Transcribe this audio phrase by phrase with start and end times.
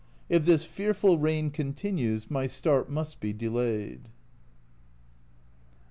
[0.29, 4.09] If this fearful rain continues my start must be delayed.